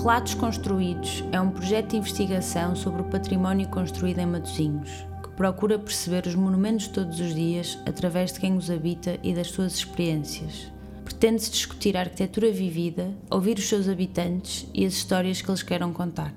[0.00, 4.88] Relatos Construídos é um projeto de investigação sobre o património construído em Matosinhos,
[5.22, 9.48] que procura perceber os monumentos todos os dias através de quem os habita e das
[9.48, 10.72] suas experiências.
[11.04, 15.92] Pretende-se discutir a arquitetura vivida, ouvir os seus habitantes e as histórias que eles queiram
[15.92, 16.32] contar.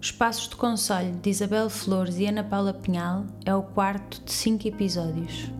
[0.00, 4.68] Espaços de Conselho de Isabel Flores e Ana Paula Pinhal é o quarto de cinco
[4.68, 5.50] episódios.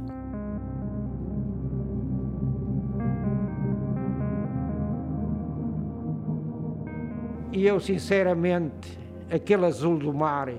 [7.62, 8.98] E eu, sinceramente,
[9.30, 10.52] aquele azul do mar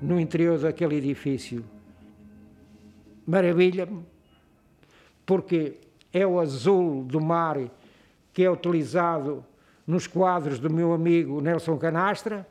[0.00, 1.62] no interior daquele edifício
[3.26, 4.02] maravilha-me,
[5.26, 5.74] porque
[6.10, 7.58] é o azul do mar
[8.32, 9.44] que é utilizado
[9.86, 12.48] nos quadros do meu amigo Nelson Canastra,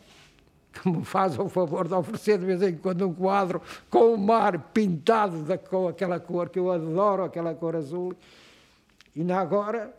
[0.71, 3.59] que me faz o favor de oferecer de vez em quando um quadro
[3.89, 8.13] com o mar pintado da, com aquela cor que eu adoro, aquela cor azul.
[9.15, 9.91] E agora,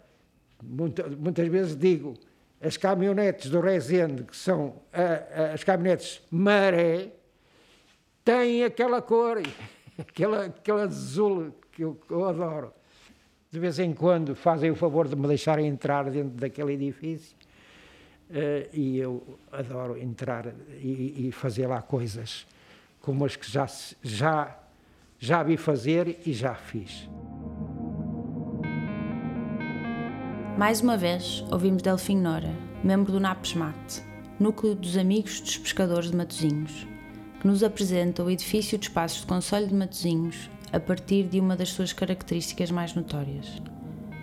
[0.63, 2.15] muitas vezes digo,
[2.63, 4.77] as caminhonetes do Rezende, que são
[5.53, 7.09] as caminhonetes maré,
[8.25, 9.43] têm aquela cor,
[9.99, 12.73] aquela, aquele azul que eu, que eu, adoro.
[13.51, 17.37] De vez em quando fazem o favor de me deixarem entrar dentro daquele edifício
[18.31, 20.47] uh, e eu adoro entrar
[20.81, 22.47] e, e, fazer lá coisas
[23.01, 23.67] como as que já,
[24.03, 24.57] já,
[25.19, 27.09] já vi fazer e já fiz.
[30.63, 34.01] Mais uma vez, ouvimos Delfim Nora, membro do NAPSMAT,
[34.39, 36.87] Núcleo dos Amigos dos Pescadores de Matosinhos,
[37.41, 41.57] que nos apresenta o edifício de espaços de Conselho de Matosinhos a partir de uma
[41.57, 43.61] das suas características mais notórias.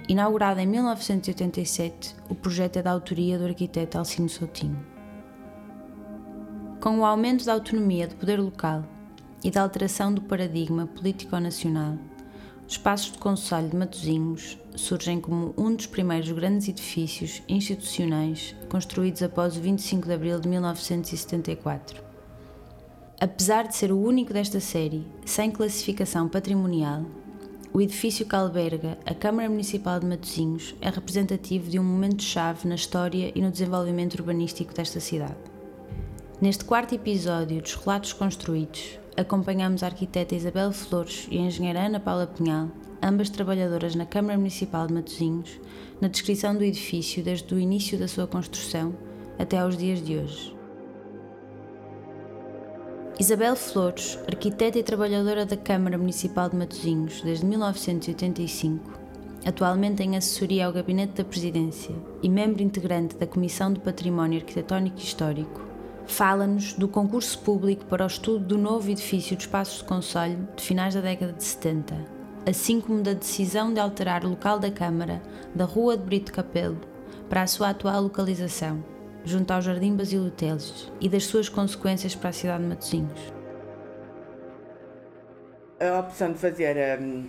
[0.07, 4.79] Inaugurado em 1987, o projeto é da autoria do arquiteto Alcino Soutinho.
[6.79, 8.85] Com o aumento da autonomia do poder local
[9.43, 11.97] e da alteração do paradigma político-nacional,
[12.69, 19.57] espaços de Conselho de Matosinhos surgem como um dos primeiros grandes edifícios institucionais construídos após
[19.57, 22.03] o 25 de abril de 1974.
[23.19, 27.05] Apesar de ser o único desta série sem classificação patrimonial,
[27.73, 32.75] o edifício que alberga a Câmara Municipal de Matosinhos é representativo de um momento-chave na
[32.75, 35.37] história e no desenvolvimento urbanístico desta cidade.
[36.39, 41.99] Neste quarto episódio dos Relatos Construídos, acompanhamos a arquiteta Isabel Flores e a engenheira Ana
[41.99, 42.69] Paula Pinhal,
[43.03, 45.59] ambas trabalhadoras na Câmara Municipal de Matosinhos,
[45.99, 48.95] na descrição do edifício desde o início da sua construção
[49.37, 50.55] até aos dias de hoje.
[53.19, 58.97] Isabel Flores, arquiteta e trabalhadora da Câmara Municipal de Matosinhos desde 1985,
[59.45, 61.93] atualmente em assessoria ao Gabinete da Presidência
[62.23, 65.68] e membro integrante da Comissão do Património Arquitetónico e Histórico,
[66.09, 70.63] fala-nos do concurso público para o estudo do novo edifício de espaços de conselho de
[70.63, 71.95] finais da década de 70,
[72.47, 75.21] assim como da decisão de alterar o local da Câmara
[75.53, 76.79] da Rua de Brito Capelo
[77.29, 78.83] para a sua atual localização,
[79.23, 83.33] junto ao Jardim Basílio Teles, e das suas consequências para a cidade de Matosinhos.
[85.79, 87.27] A opção de fazer hum,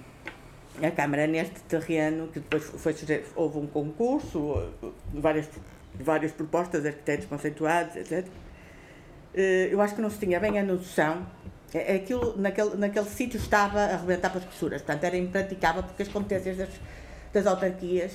[0.82, 2.94] a Câmara neste terreno, que depois foi,
[3.36, 4.70] houve um concurso,
[5.12, 5.48] várias,
[5.94, 8.26] várias propostas arquitetos conceituados, etc
[9.34, 11.26] eu acho que não se tinha bem a noção.
[11.72, 15.82] É, é aquilo, naquele, naquele sítio estava a arrebentar para as costuras, portanto era impraticável
[15.82, 16.68] porque as competências das,
[17.32, 18.12] das autarquias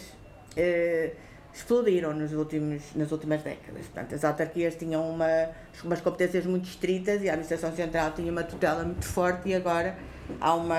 [0.58, 1.14] eh,
[1.54, 3.86] explodiram nos últimos, nas últimas décadas.
[3.86, 5.50] Portanto, as autarquias tinham uma,
[5.84, 9.96] umas competências muito estritas e a administração central tinha uma tutela muito forte e agora
[10.42, 10.76] há uma,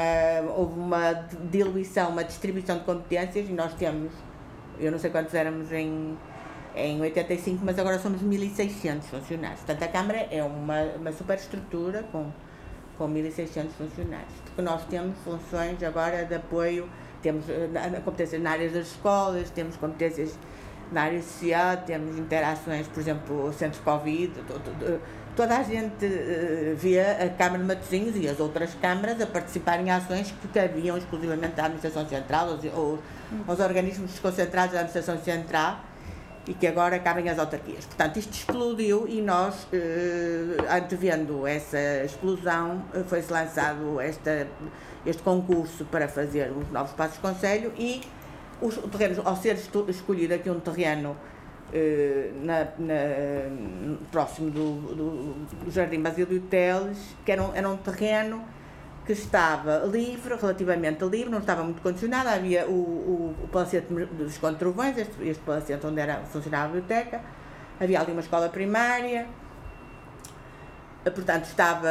[0.55, 1.13] houve uma
[1.51, 4.13] diluição, uma distribuição de competências e nós temos,
[4.79, 6.17] eu não sei quantos éramos em
[6.77, 9.61] em 85, mas agora somos 1.600 funcionários.
[9.61, 12.31] Portanto, a Câmara é uma, uma superestrutura com,
[12.99, 14.33] com 1.600 funcionários.
[14.59, 16.89] Nós temos funções agora de apoio,
[17.23, 20.39] temos eh, competências na área das escolas, temos competências
[20.93, 24.33] na área social, temos interações, por exemplo, centros Covid,
[25.35, 29.81] toda a gente eh, via a Câmara de Matosinhos e as outras câmaras a participar
[29.81, 32.99] em ações que cabiam exclusivamente à Administração Central, ou, ou
[33.49, 35.81] aos organismos desconcentrados da Administração Central,
[36.47, 37.85] e que agora cabem as autarquias.
[37.87, 44.47] Portanto, isto explodiu e nós, eh, antevendo essa explosão, eh, foi-se lançado esta,
[45.05, 48.01] este concurso para fazer os novos passos de conselho e
[48.61, 49.59] os terrenos, ao ser
[49.89, 51.17] escolhido aqui um terreno
[51.73, 52.95] eh, na, na,
[54.13, 58.45] próximo do, do, do Jardim Basílio Teles, que era um, era um terreno
[59.07, 62.29] que estava livre, relativamente livre, não estava muito condicionado.
[62.29, 67.21] Havia o, o, o palacete dos Controvões, este, este palacete onde era, funcionava a biblioteca,
[67.81, 69.29] havia ali uma escola primária,
[71.05, 71.89] portanto estava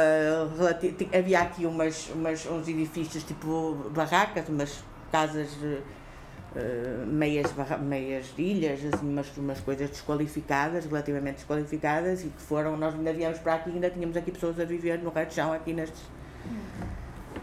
[1.18, 9.08] havia aqui umas, umas, uns edifícios tipo barracas, umas casas uh, meias, meias ilhas, assim,
[9.08, 13.88] umas, umas coisas desqualificadas, relativamente desqualificadas, e que foram, nós ainda viemos para aqui, ainda
[13.88, 16.02] tínhamos aqui pessoas a viver no resto de chão, aqui nestes.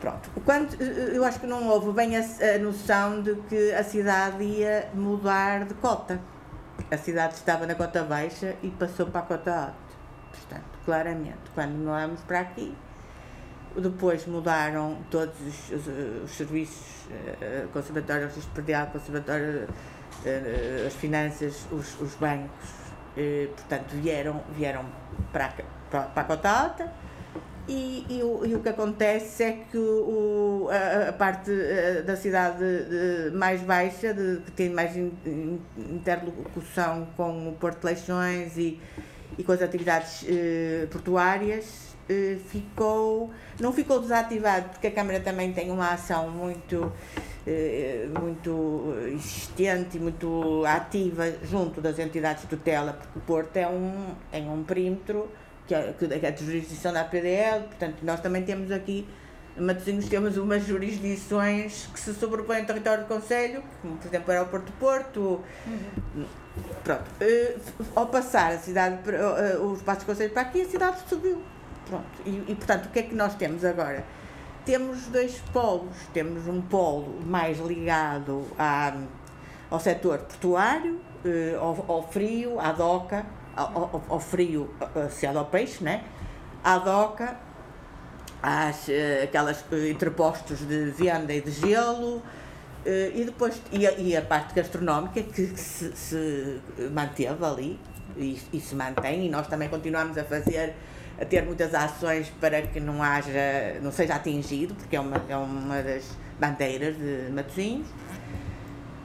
[0.04, 0.30] Pronto.
[0.44, 4.90] Quando, eu acho que não houve bem a, a noção de que a cidade ia
[4.94, 6.20] mudar de cota.
[6.92, 9.74] A cidade estava na cota baixa e passou para a cota alta.
[10.30, 12.76] Portanto, claramente, quando nós para aqui,
[13.78, 15.88] depois mudaram todos os, os,
[16.26, 19.70] os serviços, uh, conservatório, predial, conservatório,
[20.86, 22.70] as finanças, os, os bancos,
[23.56, 24.86] portanto, vieram, vieram
[25.32, 25.54] para,
[25.90, 26.92] para, para a cota alta
[27.68, 31.52] e, e, o, e, o, que acontece é que o, a, a, parte
[32.06, 37.80] da cidade de, mais baixa, de, que tem mais in, in, interlocução com o Porto
[37.80, 38.80] de Leixões e,
[39.38, 45.54] e com as atividades eh, portuárias, eh, ficou, não ficou desativado, porque a Câmara também
[45.54, 46.92] tem uma ação muito,
[47.48, 53.68] eh, muito existente e muito ativa junto das entidades de tutela, porque o Porto é
[53.68, 55.30] um, é um perímetro
[55.68, 59.08] que é, que é de jurisdição da APDL, portanto, nós também temos aqui,
[59.58, 64.30] em Matosinhos, temos umas jurisdições que se sobrepõem ao território do Conselho, como, por exemplo,
[64.30, 65.44] o Aeroporto de Porto.
[65.68, 66.26] Uhum.
[66.84, 67.04] Pronto.
[67.22, 71.42] Uh, ao passar a cidade, uh, os passos do Conselho para aqui, a cidade subiu.
[71.86, 72.06] Pronto.
[72.26, 74.04] E, e, portanto, o que é que nós temos agora?
[74.66, 75.96] Temos dois polos.
[76.14, 78.96] Temos um polo mais ligado à,
[79.70, 81.00] ao setor portuário,
[81.60, 83.26] ao, ao frio, à doca,
[83.56, 86.04] ao, ao, frio associado ao peixe, né?
[86.64, 87.38] à doca,
[88.42, 92.22] às, eh, aquelas interpostos de venda e de gelo,
[92.86, 96.62] eh, e depois e a, e a parte gastronómica que, que se, se,
[96.92, 97.80] manteve ali
[98.18, 100.74] e, e, se mantém, e nós também continuamos a fazer,
[101.20, 105.36] a ter muitas ações para que não haja, não seja atingido, porque é uma, é
[105.36, 106.04] uma das
[106.40, 107.88] bandeiras de Matosinhos.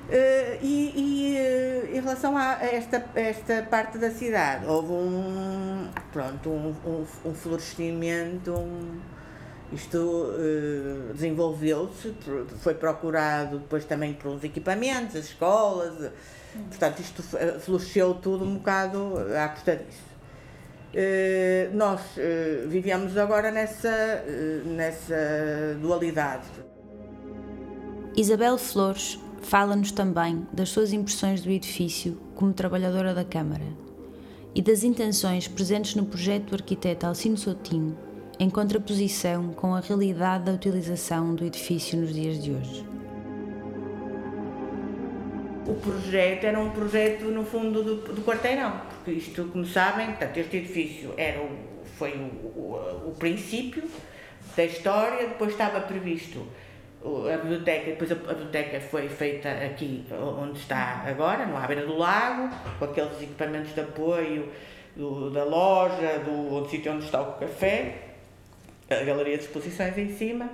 [0.08, 6.48] Uh, e, e uh, em relação a esta, esta parte da cidade, houve um, pronto,
[6.48, 8.98] um, um, um florescimento, um,
[9.70, 12.14] isto uh, desenvolveu-se,
[12.62, 16.10] foi procurado depois também uns equipamentos, as escolas,
[16.70, 17.22] portanto isto
[17.60, 20.08] floresceu tudo um bocado à custa disso.
[21.74, 22.00] nós
[22.66, 24.24] vivemos agora nessa,
[24.64, 26.48] nessa dualidade.
[28.16, 33.64] Isabel Flores Fala-nos também das suas impressões do edifício como trabalhadora da Câmara
[34.54, 37.96] e das intenções presentes no projeto do arquiteto Alcino Soutinho
[38.38, 42.86] em contraposição com a realidade da utilização do edifício nos dias de hoje.
[45.66, 50.36] O projeto era um projeto, no fundo, do, do quarteirão, porque isto, como sabem, portanto,
[50.36, 51.50] este edifício era o,
[51.98, 53.82] foi o, o, o princípio
[54.56, 56.46] da história, depois estava previsto
[57.04, 61.96] a biblioteca, depois a, biblioteca foi feita aqui onde está agora, no à beira do
[61.96, 64.50] lago, com aqueles equipamentos de apoio
[64.96, 68.08] do, da loja, do, do sítio onde está o café,
[68.90, 70.50] a galeria de exposições em cima.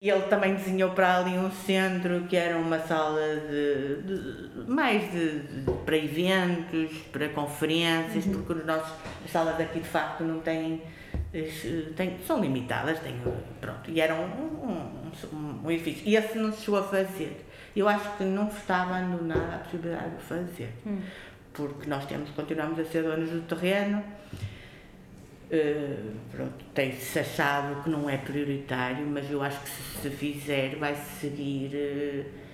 [0.00, 3.20] E ele também desenhou para ali um centro que era uma sala
[3.50, 8.34] de, de mais de, de, para eventos, para conferências, uhum.
[8.34, 8.92] porque os nossos,
[9.24, 10.80] as salas aqui de facto não têm
[11.96, 13.20] tem, são limitadas, têm,
[13.60, 16.02] pronto, e era um, um, um, um edifício.
[16.06, 17.44] E esse não se chegou a fazer.
[17.76, 21.00] Eu acho que não está abandonada a possibilidade de fazer, hum.
[21.52, 24.02] porque nós temos, continuamos a ser donos do terreno,
[25.52, 30.76] uh, pronto, tem-se achado que não é prioritário, mas eu acho que se se fizer
[30.76, 31.70] vai seguir.
[31.74, 32.48] Uh,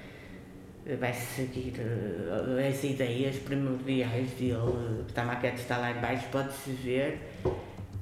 [1.00, 7.21] vai seguir uh, as ideias primordiais dele, que a maquete está lá embaixo, pode-se ver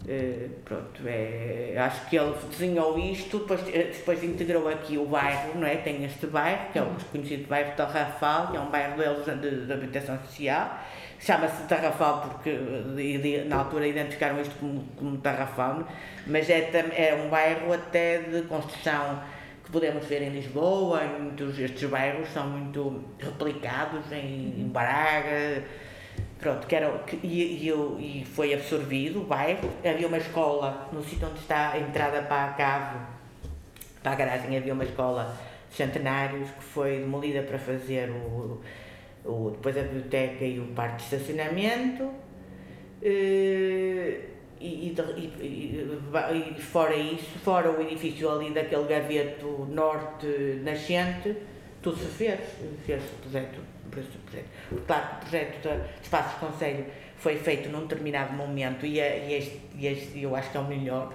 [0.04, 5.56] Uh, pronto, é, acho que ele desenhou isto, depois, eh, depois integrou aqui o bairro,
[5.60, 5.76] não é?
[5.76, 9.64] Tem este bairro, que é o conhecido bairro Tarrafal, que é um bairro deles de,
[9.64, 10.76] de habitação social.
[11.20, 12.50] Chama-se Tarrafal porque
[12.96, 15.86] de, de, na altura identificaram isto como, como Tarrafal,
[16.26, 19.22] mas é, é um bairro até de construção
[19.64, 25.62] que podemos ver em Lisboa, muitos estes bairros são muito replicados em, em Braga
[26.42, 29.70] Pronto, que era, que, e, e, e foi absorvido o bairro.
[29.84, 32.98] Havia uma escola no sítio onde está a entrada para a cave,
[34.02, 35.36] para a garagem, havia uma escola
[35.70, 38.60] centenários que foi demolida para fazer o,
[39.24, 42.10] o, depois a biblioteca e o parque de estacionamento.
[43.00, 44.20] Eh,
[44.60, 44.96] e,
[45.40, 45.86] e,
[46.56, 50.26] e, fora isso, fora o edifício ali daquele gaveto norte
[50.64, 51.36] nascente,
[51.80, 52.40] tudo se fez,
[52.84, 53.02] fez
[53.92, 54.86] o projeto projeto.
[54.86, 59.60] Claro que o projeto de Espaços Conselho foi feito num determinado momento e, e, este,
[59.76, 61.12] e este, eu acho que é o melhor,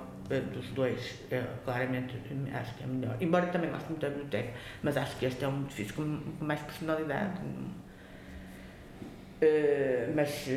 [0.53, 1.19] dos dois,
[1.63, 2.15] claramente
[2.53, 3.15] acho que é melhor.
[3.19, 4.53] Embora também goste muito da biblioteca,
[4.83, 7.39] mas acho que este é um edifício com, mais personalidade.
[9.39, 10.47] Uh, mas,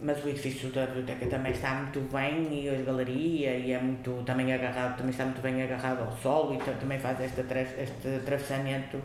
[0.00, 4.22] mas o edifício da biblioteca também está muito bem e a galeria e é muito
[4.24, 9.00] também agarrado, também está muito bem agarrado ao solo e também faz este, este atravessamento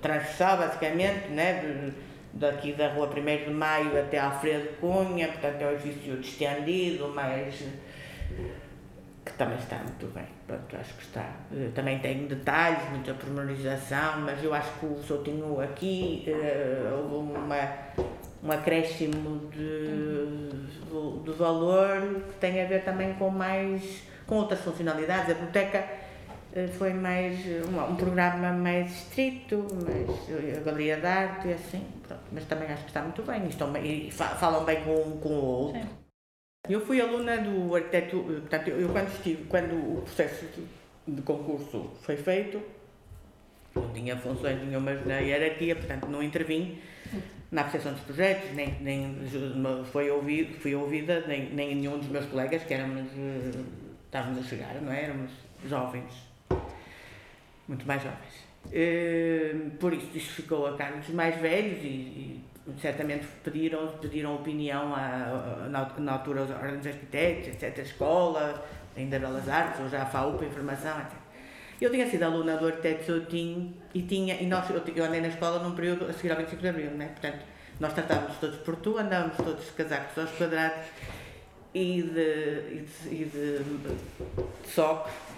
[0.00, 1.92] transversal basicamente, né?
[2.32, 7.62] daqui da rua 1 de Maio até Alfredo Cunha, portanto é um edifício distendido, mas
[9.24, 10.26] que também está muito bem.
[10.46, 11.30] Pronto, acho que está.
[11.54, 17.32] Eh, também tem detalhes, muita pormenorização, mas eu acho que o Soutinho aqui uh, houve
[17.32, 17.68] uma,
[18.42, 25.30] um acréscimo de, de, valor que tem a ver também com mais com outras funcionalidades.
[25.30, 25.84] A biblioteca
[26.76, 32.22] foi mais um, um, programa mais estrito, mais a galeria de arte e assim, pronto.
[32.30, 35.28] mas também acho que está muito bem e, estão bem, e falam bem com, com
[35.28, 35.80] o outro.
[35.80, 35.88] Sim.
[36.68, 41.90] Eu fui aluna do arquiteto, portanto, eu quando estive, quando o processo de, de concurso
[42.02, 42.62] foi feito,
[43.74, 46.78] não tinha funções nenhumas na hierarquia, portanto não intervim
[47.50, 49.16] na apreciação dos projetos, nem, nem
[49.90, 53.08] foi ouvido, fui ouvida, nem, nem nenhum dos meus colegas, que éramos,
[54.04, 55.04] estávamos a chegar, não é?
[55.04, 55.30] Éramos
[55.66, 56.31] jovens,
[57.68, 58.52] muito mais jovens.
[58.70, 62.44] Eh, por isso, isso ficou a cargo dos mais velhos e, e
[62.80, 68.64] certamente pediram, pediram opinião a, a, na, altura aos ordens de arquitetos, etc., a escola,
[68.96, 71.12] ainda Belas Artes, ou já a FAUP, informação, etc.
[71.80, 75.28] Eu tinha sido aluna do arquiteto Soutinho e tinha, e nós, eu, eu andei na
[75.28, 77.08] escola num período a seguir ao 25 de Abril, né?
[77.08, 77.44] portanto,
[77.80, 80.86] nós tratávamos todos por tu, andávamos todos de casacos aos quadrados
[81.74, 82.20] e de,
[82.70, 85.31] e de, e de, de socos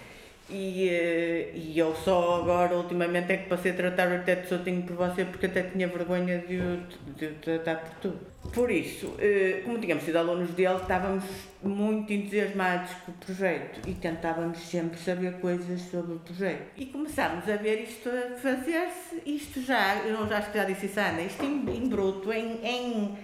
[0.49, 4.83] e, eh, e eu só agora, ultimamente, é que passei a tratar o arquiteto Soutinho
[4.83, 6.83] por você porque até tinha vergonha de o,
[7.15, 8.19] de o tratar por tudo.
[8.53, 11.23] Por isso, eh, como tínhamos sido alunos dele, estávamos
[11.63, 16.71] muito entusiasmados com o projeto e tentávamos sempre saber coisas sobre o projeto.
[16.77, 20.85] E começámos a ver isto a fazer-se, isto já, eu já acho que já disse
[20.85, 23.17] isso, Ana, isto em, em bruto, em, em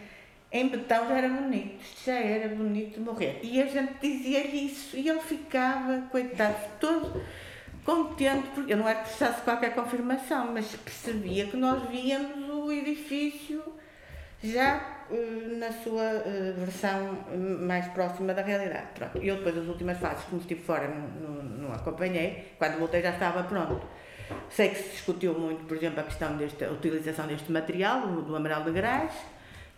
[0.51, 3.39] em betão já era bonito, já era bonito morrer.
[3.41, 7.21] E a gente dizia-lhe isso e ele ficava, coitado, todo
[7.85, 12.71] contente, porque eu não era que precisasse qualquer confirmação, mas percebia que nós víamos o
[12.71, 13.63] edifício
[14.43, 17.17] já uh, na sua uh, versão
[17.61, 18.87] mais próxima da realidade.
[18.95, 19.17] Pronto.
[19.19, 23.11] Eu depois das últimas fases, como estive fora, não, não, não acompanhei, quando voltei já
[23.11, 23.81] estava pronto.
[24.49, 28.21] Sei que se discutiu muito, por exemplo, a questão desta a utilização deste material, do,
[28.21, 29.13] do amarelo de gás,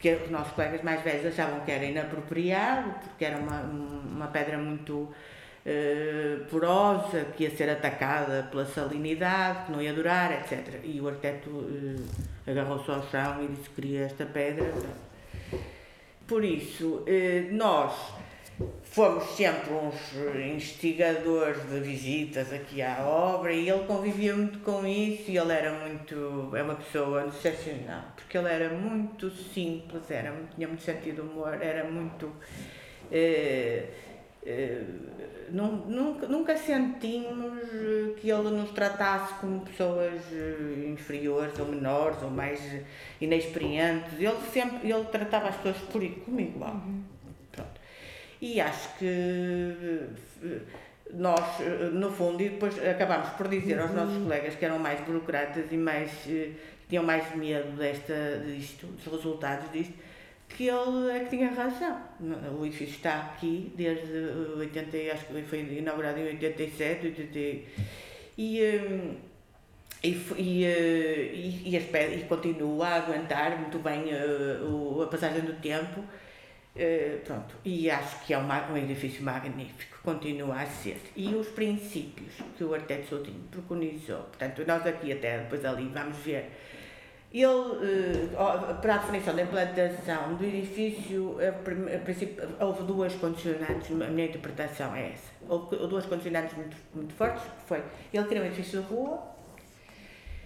[0.03, 4.57] que os nossos colegas mais velhos achavam que era inapropriado, porque era uma, uma pedra
[4.57, 10.81] muito uh, porosa, que ia ser atacada pela salinidade, que não ia durar, etc.
[10.83, 12.05] E o arquiteto uh,
[12.45, 14.69] agarrou-se ao chão e disse que queria esta pedra.
[16.27, 17.93] Por isso, uh, nós
[18.83, 25.31] fomos sempre uns investigadores de visitas aqui à obra e ele convivia muito com isso
[25.31, 30.67] e ele era muito, é uma pessoa excepcional, porque ele era muito simples, era, tinha
[30.67, 32.31] muito sentido de humor, era muito.
[33.11, 33.87] Eh,
[34.45, 34.83] eh,
[35.49, 37.59] nunca, nunca sentimos
[38.19, 42.59] que ele nos tratasse como pessoas eh, inferiores ou menores ou mais
[43.19, 44.13] inexperientes.
[44.19, 46.73] Ele sempre ele tratava as pessoas por comigo igual.
[46.73, 47.12] Uhum.
[48.43, 50.59] E acho que eh,
[51.13, 54.23] nós, eh, no fundo, e depois acabámos por dizer aos nossos uhum.
[54.23, 56.49] colegas que eram mais burocratas e mais, eh,
[56.89, 59.93] tinham mais medo desta, disto, dos resultados disto,
[60.49, 62.01] que ele é que tinha razão.
[62.59, 64.11] O edifício está aqui desde
[64.57, 67.65] 80, acho que foi inaugurado em 87, 80, e,
[68.37, 68.59] e,
[70.03, 70.65] e, e,
[71.65, 76.03] e, e continua a aguentar muito bem a passagem do tempo
[76.75, 80.99] Uh, pronto, e acho que é uma, um edifício magnífico, continua a ser.
[81.15, 86.17] E os princípios que o arquiteto Soutinho preconizou, portanto, nós aqui até depois ali vamos
[86.17, 86.51] ver,
[87.31, 94.27] ele, uh, para a definição da implantação do edifício, a, houve duas condicionantes, a minha
[94.27, 95.31] interpretação é essa.
[95.47, 99.21] Houve duas condicionantes muito, muito fortes, que foi, ele queria um edifício de rua,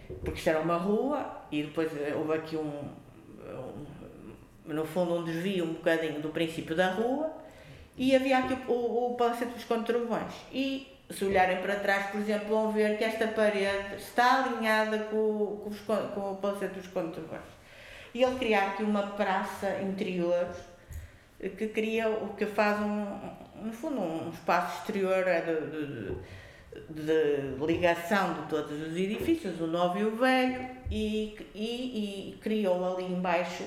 [0.07, 2.84] porque isto era uma rua, e depois eh, houve aqui um,
[3.43, 3.97] um
[4.68, 7.32] no fundo um desvio um bocadinho do princípio da rua
[7.98, 10.34] e havia aqui o, o Palacete dos Controvões.
[10.52, 15.62] E se olharem para trás, por exemplo, vão ver que esta parede está alinhada com,
[15.64, 17.42] com, os, com o Palacete dos Controvões.
[18.14, 20.48] E ele cria aqui uma praça interior
[21.40, 23.06] que cria o que faz um,
[23.64, 26.16] no fundo, um espaço exterior de,
[26.94, 32.38] de, de ligação de todos os edifícios, o novo e o velho, e, e, e
[32.42, 33.64] criou ali embaixo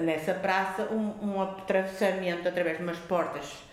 [0.00, 3.64] nessa praça um, um atravessamento através de umas portas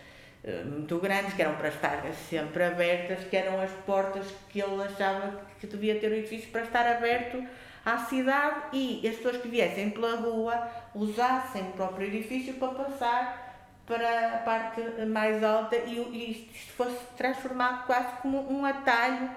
[0.44, 4.82] eh, muito grandes, que eram para estar sempre abertas, que eram as portas que ele
[4.84, 7.44] achava que devia ter o edifício para estar aberto
[7.86, 13.52] à cidade e as pessoas que viessem pela rua usassem o próprio edifício para passar
[13.86, 19.30] para a parte mais alta e, e isto fosse transformado quase como um atalho,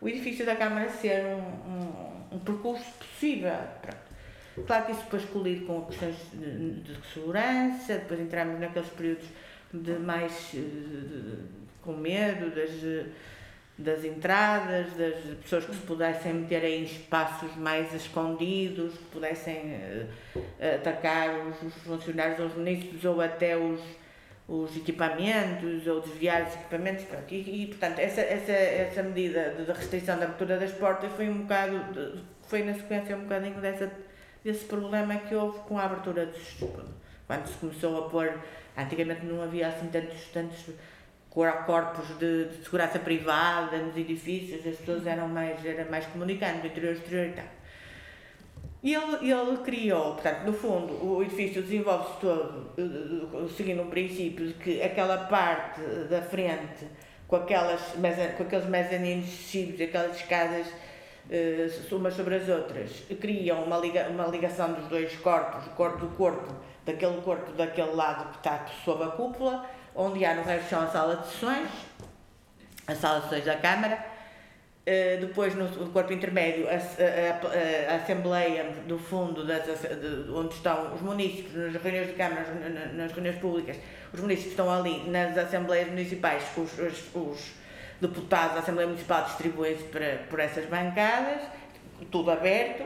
[0.00, 3.52] o edifício da Câmara ser um, um, um percurso possível.
[3.82, 4.07] Pronto.
[4.66, 9.26] Claro que isso depois colide com questões de, de, segurança, depois entramos naqueles períodos
[9.72, 11.38] de mais de,
[11.82, 12.70] com medo das
[13.78, 19.76] das entradas, das pessoas que se pudessem meter em espaços mais escondidos, que pudessem
[20.34, 23.80] uh, atacar os, os, funcionários os municípios ou até os,
[24.48, 27.04] os equipamentos ou desviar os equipamentos.
[27.04, 27.32] Pronto.
[27.32, 31.28] E, e, portanto, essa, essa, essa medida de, de restrição da abertura das portas foi
[31.28, 33.88] um bocado, de, foi na sequência um bocadinho dessa,
[34.44, 36.56] desse problema que houve com a abertura dos.
[37.26, 38.32] Quando se começou a pôr.
[38.76, 40.24] Antigamente não havia assim tantos.
[40.32, 40.74] tantos
[41.30, 46.94] corpos de, de, segurança privada nos edifícios, as pessoas eram mais, eram mais comunicando, interior
[46.94, 47.44] exterior e tal.
[48.82, 54.46] E ele, ele criou, portanto, no fundo, o edifício desenvolve-se todo uh, seguindo um princípio
[54.46, 56.86] de que aquela parte da frente,
[57.26, 57.80] com, aquelas,
[58.36, 60.66] com aqueles mezaninos descidos, aquelas escadas
[61.28, 65.98] uh, umas sobre as outras, criam uma, liga, uma ligação dos dois corpos, o corpo
[65.98, 66.54] do corpo,
[66.84, 70.86] daquele corpo daquele lado que está sob a cúpula, onde há no resto são a
[70.86, 71.68] sala de sessões,
[72.86, 73.96] a sala de sessões da Câmara,
[74.86, 80.30] uh, depois no, no, corpo intermédio a, a, a, a, Assembleia do Fundo, das, de,
[80.32, 83.76] onde estão os municípios, nas reuniões de Câmara, nas, nas reuniões públicas,
[84.12, 87.57] os municípios estão ali nas Assembleias Municipais, os, os, os
[88.00, 89.84] deputados da Assembleia Municipal distribuem-se
[90.28, 91.40] por essas bancadas,
[92.10, 92.84] tudo aberto,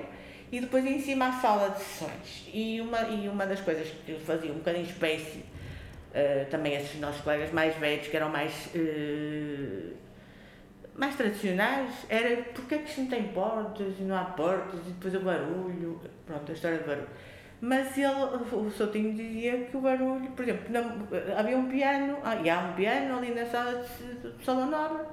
[0.51, 2.49] e depois em cima a sala de sessões.
[2.53, 7.23] E uma, e uma das coisas que fazia um bocadinho espécie uh, também esses nossos
[7.23, 9.95] colegas mais velhos, que eram mais, uh,
[10.95, 14.91] mais tradicionais, era porque é que isto não tem portas e não há portas e
[14.91, 17.09] depois o barulho, pronto, a história do barulho.
[17.65, 18.11] Mas ele,
[18.51, 21.07] o Soutinho dizia que o barulho, por exemplo, não,
[21.39, 25.07] havia um piano, ah, e há um piano ali na sala de, Salão Nobre,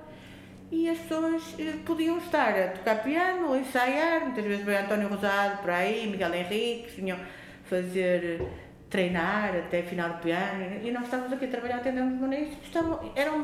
[0.71, 5.09] e as pessoas eh, podiam estar a tocar piano, a ensaiar, muitas vezes veio António
[5.09, 7.19] Rosado para aí, Miguel Henrique, vinham
[7.65, 8.41] fazer
[8.89, 12.19] treinar até final do piano e nós estávamos aqui a trabalhar atendendo os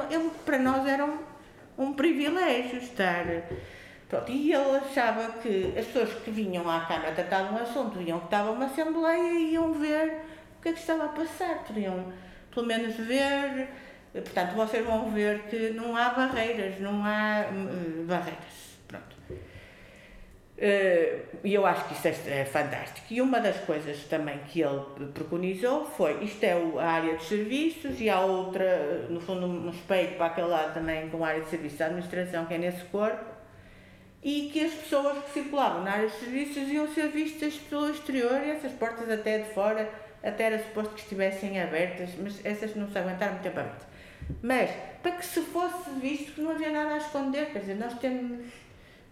[0.09, 1.19] eu, para nós era um,
[1.77, 3.23] um privilégio estar.
[4.09, 8.19] Pronto, e ele achava que as pessoas que vinham à Câmara tratar um assunto, vinham
[8.19, 10.21] que estava uma Assembleia e iam ver
[10.57, 11.63] o que é que estava a passar.
[11.63, 12.13] Podiam,
[12.53, 13.67] pelo menos, ver.
[14.13, 18.65] Portanto, vocês vão ver que não há barreiras, não há uh, barreiras.
[20.57, 23.05] Eh, e eu acho que isso é, é, fantástico.
[23.09, 24.81] E uma das coisas também que ele
[25.13, 30.15] preconizou foi: isto é a área de serviços, e há outra, no fundo, um espelho
[30.15, 33.34] para aquele lado também com a área de serviços da administração, que é nesse corpo,
[34.25, 38.41] e que as pessoas que circulavam na área de serviços iam ser vistas pelo exterior
[38.43, 39.87] e essas portas até de fora,
[40.23, 43.87] até era suposto que estivessem abertas, mas essas não se aguentaram muito tempo abertas.
[44.41, 44.71] Mas,
[45.03, 48.47] para que se fosse visto que não havia nada a esconder, quer dizer, nós temos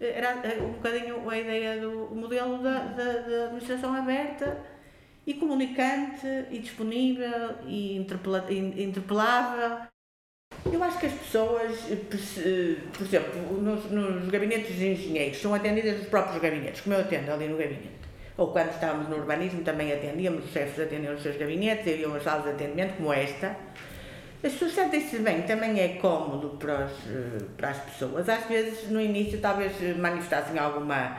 [0.00, 4.58] era eh, um bocadinho a ideia do modelo da, da, da administração aberta
[5.24, 9.93] e comunicante e disponível e interpelável.
[10.72, 11.98] Eu acho que as pessoas, eh,
[12.38, 17.00] eh, por exemplo, nos, nos gabinetes de engenheiros, são atendidas nos próprios gabinetes, como eu
[17.00, 18.04] atendo ali no gabinete.
[18.36, 22.22] Ou quando estávamos no urbanismo também atendíamos, os chefes atendiam os seus gabinetes, haviam as
[22.22, 23.56] salas de atendimento como esta
[24.44, 28.28] as pessoas sentem-se bem, também é cómodo para, os, eh, para as pessoas.
[28.28, 31.16] Às vezes, no início, talvez manifestassem alguma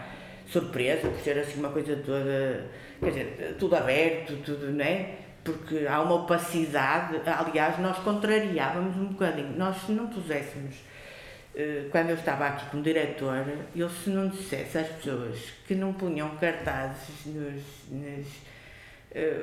[0.47, 2.67] surpresa por ser assim uma coisa toda,
[2.99, 5.25] quer dizer, tudo aberto, tudo, não é?
[5.45, 7.21] Porque há uma opacidade.
[7.25, 9.55] Aliás, nós contrariávamos um bocadinho.
[9.55, 10.75] Nós, se não puséssemos,
[11.55, 15.93] eh, quando eu estava aqui como diretor, eu se não dissesse às pessoas que não
[15.93, 18.27] punham cartazes nos, nos
[19.17, 19.39] eh,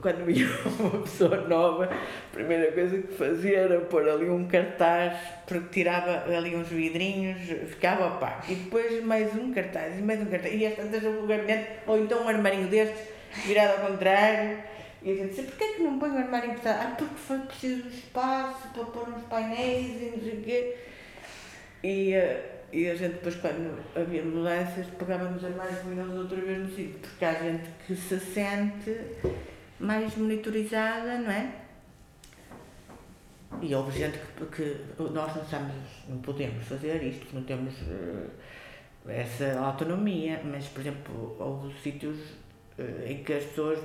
[0.00, 0.46] quando ia
[0.80, 6.34] uma pessoa nova, a primeira coisa que fazia era pôr ali um cartaz, porque tirava
[6.34, 8.42] ali uns vidrinhos, ficava pá.
[8.48, 10.54] E depois mais um cartaz, e mais um cartaz.
[10.54, 13.06] E às tantas o gabinete, ou então um armarinho destes,
[13.44, 14.58] virado ao contrário.
[15.04, 16.80] E a gente disse, porquê que não põe o armário emprestado?
[16.80, 20.76] Ah, porque foi preciso espaço para pôr uns painéis e não sei o quê.
[21.82, 26.58] E, uh, e a gente depois, quando havia mudanças, pegávamos as mais luminosos outra vez
[26.58, 28.98] no sítio, porque há gente que se sente
[29.78, 31.52] mais monitorizada, não é?
[33.60, 35.74] E houve gente que, que nós não estamos,
[36.08, 38.30] não podemos fazer isto, não temos uh,
[39.06, 42.16] essa autonomia, mas, por exemplo, houve sítios
[42.78, 43.78] uh, em que as pessoas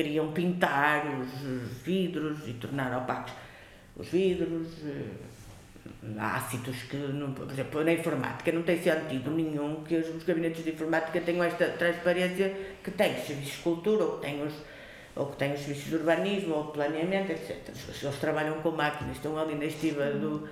[0.00, 3.34] queriam pintar os vidros e tornar opacos
[3.96, 4.68] os vidros,
[6.18, 10.70] ácidos que, não, por exemplo, na informática não tem sentido nenhum que os, gabinetes de
[10.70, 14.54] informática tenham esta transparência que tem os serviços de cultura ou que tem os,
[15.16, 17.58] ou que tem os serviços de urbanismo ou de planeamento, etc.
[18.02, 20.48] Eles trabalham com máquinas, estão ali na estiva do,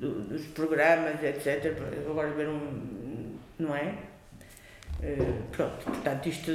[0.00, 1.76] do, dos programas, etc.
[2.10, 3.38] Agora ver um.
[3.60, 3.94] não é?
[5.00, 6.50] Uh, pronto, portanto, isto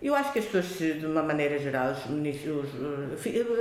[0.00, 2.68] eu acho que as pessoas, de uma maneira geral, os ministros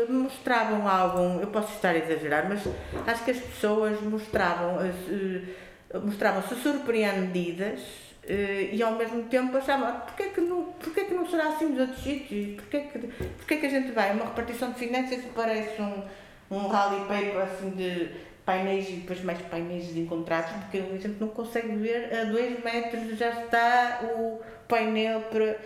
[0.08, 2.62] mostravam algum, eu posso estar a exagerar, mas
[3.08, 7.80] acho que as pessoas mostravam, eh, mostravam-se surpreendidas
[8.24, 11.70] eh, e ao mesmo tempo achavam, ah, porquê que não, porquê que não será assim
[11.70, 12.56] nos outros sítios?
[12.62, 13.00] Porquê que,
[13.38, 16.04] porquê que a gente vai uma repartição de finanças parece um,
[16.52, 18.10] um rally paper assim de
[18.46, 23.18] painéis e depois mais painéis encontrados, porque a gente não consegue ver a dois metros
[23.18, 25.58] já está o painel para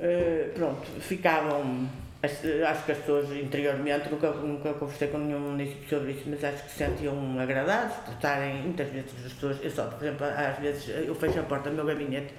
[0.00, 1.88] eh, pronto, ficavam.
[2.22, 6.64] Acho que as pessoas interiormente, nunca, nunca conversei com nenhum município sobre isso, mas acho
[6.64, 10.58] que se sentiam agradados por estarem, muitas vezes as pessoas, eu só, por exemplo, às
[10.58, 12.34] vezes eu fecho a porta do meu gabinete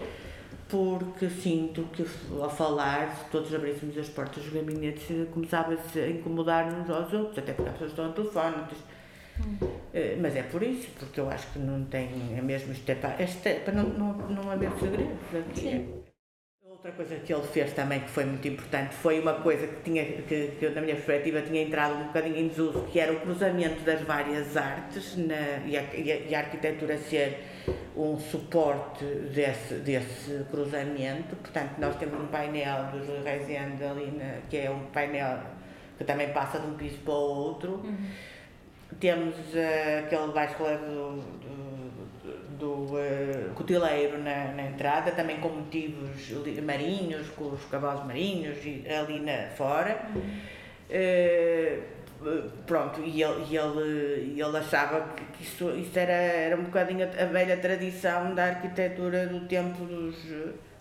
[0.70, 2.06] porque sinto que
[2.40, 7.40] ao falar, se todos abríssemos as portas dos gabinetes, começava-se a incomodar uns aos outros,
[7.40, 8.56] até porque as pessoas estão ao telefone.
[9.40, 9.68] Hum.
[9.94, 12.96] Eh, mas é por isso, porque eu acho que não tem, é mesmo isto é
[12.96, 15.60] para, é para não, não, não haver segredos aqui.
[15.60, 16.01] Sim.
[16.84, 20.04] Outra coisa que ele fez também que foi muito importante foi uma coisa que tinha
[20.04, 23.82] que, que na minha perspectiva tinha entrado um bocadinho em desuso, que era o cruzamento
[23.84, 27.38] das várias artes na, e, a, e, a, e a arquitetura ser
[27.96, 31.36] um suporte desse, desse cruzamento.
[31.36, 35.38] Portanto, nós temos um painel dos Rezende ali, na, que é um painel
[36.00, 37.74] que também passa de um piso para o outro.
[37.74, 38.10] Uhum.
[39.00, 41.51] Temos uh, aquele baixo do, do
[42.62, 46.30] do uh, cotileiro na, na, entrada, também com motivos
[46.64, 50.00] marinhos, com os cavalos marinhos ali na, fora.
[50.90, 52.02] Uh,
[52.68, 55.02] pronto, e ele, e ele, ele achava
[55.34, 60.16] que isso, isso era, era um bocadinho a, velha tradição da arquitetura do tempo dos,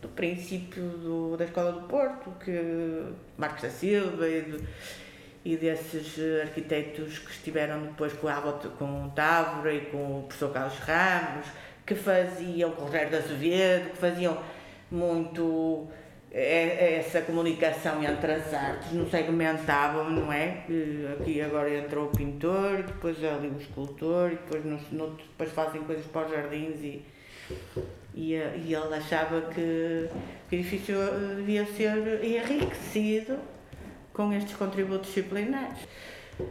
[0.02, 3.04] do princípio do, da Escola do Porto, que
[3.38, 4.62] Marcos da Silva e, do,
[5.44, 8.40] e desses arquitetos que estiveram depois com, a,
[8.78, 11.46] com o Távora e com o professor Carlos Ramos,
[11.90, 14.38] que faziam, com o Rogério de Azevedo, que faziam
[14.92, 15.88] muito
[16.30, 20.66] é, essa comunicação entre as artes, não segmentavam, não é?
[21.18, 26.06] Aqui agora entrou o pintor, depois ali o escultor, depois, no, no, depois fazem coisas
[26.06, 27.04] para os jardins e,
[28.14, 30.08] e, e ele achava que,
[30.48, 30.94] que o edifício
[31.38, 33.36] devia ser enriquecido
[34.12, 35.80] com estes contributos disciplinares.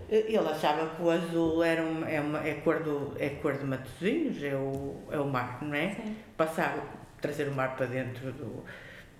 [0.10, 3.66] Ele achava que o azul era uma, é, uma, é, cor do, é cor de
[3.66, 5.92] Matosinhos, é o, é o mar, não é?
[5.92, 6.16] Sim.
[6.36, 6.78] Passar,
[7.22, 8.64] trazer o mar para dentro do,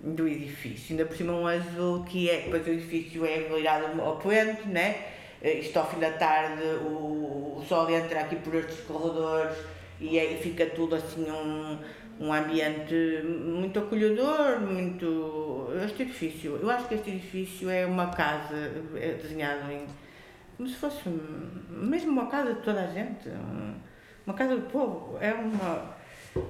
[0.00, 0.92] do edifício.
[0.92, 4.96] Ainda por cima um azul que é, depois o edifício é virado ao poente, né?
[5.42, 9.56] Isto ao fim da tarde o, o sol entra aqui por estes corredores
[9.98, 11.78] e aí fica tudo assim um,
[12.20, 15.68] um ambiente muito acolhedor, muito.
[15.84, 19.86] Este edifício, eu acho que este edifício é uma casa é desenhado em
[20.60, 21.08] como se fosse
[21.70, 23.30] mesmo uma casa de toda a gente,
[24.26, 25.16] uma casa do povo.
[25.18, 25.98] É uma.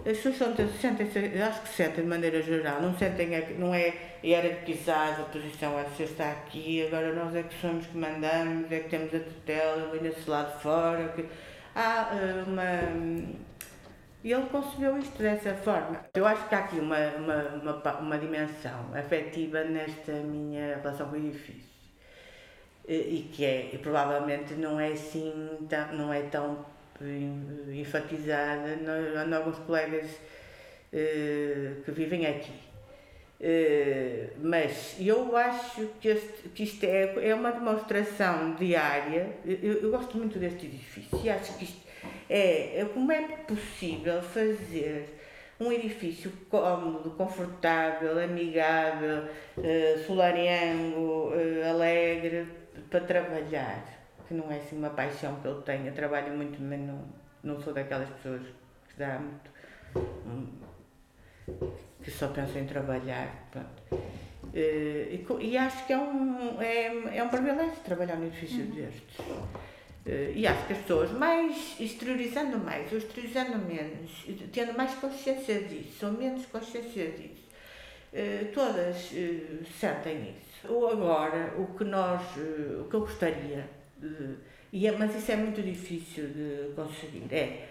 [0.05, 0.69] As pessoas sentem,
[1.07, 5.85] sentem acho que sentem de maneira geral, não sentem, não é hierarquizada a posição, a
[5.85, 9.97] você está aqui, agora nós é que somos que mandamos, é que temos a tutela,
[9.97, 11.09] vem-se lá de fora.
[11.11, 11.25] Que,
[11.77, 13.31] há eh, uma.
[14.25, 16.05] E ele concebeu isto dessa forma.
[16.13, 21.15] Eu acho que há aqui uma, uma, uma, uma dimensão afetiva nesta minha relação com
[21.15, 21.70] o edifício
[22.93, 26.65] e que é, e provavelmente não é assim, tão, não é tão
[27.73, 30.11] enfatizada em alguns colegas
[30.93, 32.53] uh, que vivem aqui.
[33.41, 39.31] Uh, mas eu acho que, este, que isto é, é uma demonstração diária.
[39.47, 41.81] Eu, eu gosto muito deste edifício e acho que isto
[42.29, 45.17] é, é como é possível fazer
[45.59, 49.25] um edifício cómodo, confortável, amigável,
[49.57, 52.47] uh, solariano, uh, alegre,
[52.91, 53.83] para trabalhar,
[54.27, 57.05] que não é assim uma paixão que eu tenho, eu trabalho muito, mas não,
[57.43, 58.43] não sou daquelas pessoas
[58.89, 59.51] que dá muito.
[60.27, 60.47] Hum,
[62.03, 63.49] que só pensam em trabalhar.
[63.51, 64.03] Pronto.
[64.55, 68.71] Eh, e, e, acho que é um, é, é um privilégio trabalhar num edifício uhum.
[68.71, 69.19] destes.
[70.07, 75.63] Eh, e acho que as pessoas, mais exteriorizando mais ou exteriorizando menos, tendo mais consciência
[75.63, 77.49] disso ou menos consciência disso,
[78.13, 78.97] eh, todas
[79.79, 84.37] sentem isso ou agora, o que nós, eh, o que eu gostaria, de,
[84.73, 87.69] e é, mas isso é muito difícil de conseguir, é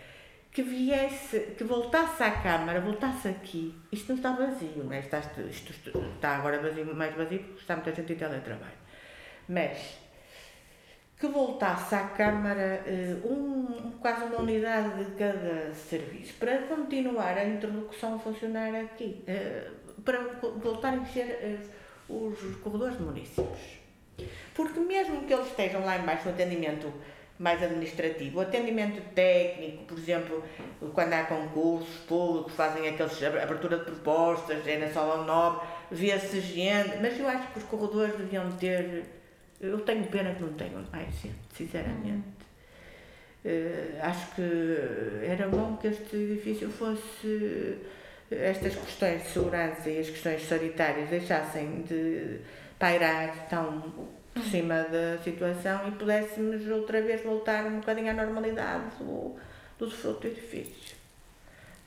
[0.51, 4.99] que viesse, que voltasse à Câmara, voltasse aqui, isto não está vazio, não é?
[4.99, 5.71] está, isto
[6.15, 8.73] está agora vazio, mais vazio porque está muita gente em teletrabalho,
[9.47, 9.99] mas
[11.19, 12.83] que voltasse à Câmara
[13.25, 19.23] um, quase uma unidade de cada serviço, para continuar a interlocução a funcionar aqui,
[20.03, 20.19] para
[20.63, 21.59] voltarem a ser
[22.09, 23.79] os corredores de municípios.
[24.53, 26.91] Porque mesmo que eles estejam lá embaixo no atendimento
[27.37, 30.43] mais administrativo, o atendimento técnico, por exemplo,
[30.93, 36.97] quando há concursos públicos, fazem aqueles abertura de propostas, é na sala nobre, vê-se gente,
[37.01, 39.05] mas eu acho que os corredores deviam ter,
[39.61, 42.39] eu tenho pena que não tenham mais gente, sinceramente.
[43.45, 44.41] Uh, acho que
[45.23, 47.77] era bom que este edifício fosse
[48.31, 52.39] estas questões de segurança e as questões sanitárias deixassem de
[52.77, 53.81] pairar tão
[54.33, 59.35] por cima da situação e pudéssemos outra vez voltar um bocadinho à normalidade do,
[59.77, 60.97] do desfruto do edifício.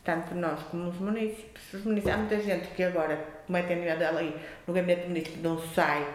[0.05, 1.75] Tanto nós como os municípios.
[1.75, 4.35] Os há muita gente que agora, como é que ali
[4.67, 6.07] no gabinete município, não sai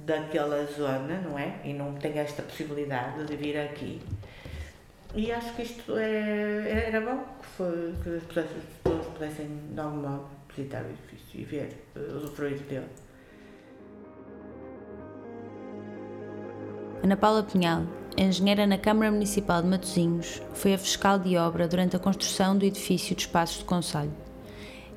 [0.00, 1.54] daquela zona, não é?
[1.64, 4.02] E não tem esta possibilidade de vir aqui.
[5.14, 7.24] E acho que isto é, era bom
[7.58, 12.60] foi, que as pessoas pudessem, de algum modo, visitar o edifício e ver, uh, usufruir
[12.60, 12.86] dele.
[17.02, 17.82] Ana Paula Pinhal,
[18.16, 22.64] engenheira na Câmara Municipal de Matosinhos, foi a fiscal de obra durante a construção do
[22.64, 24.14] edifício de espaços de Conselho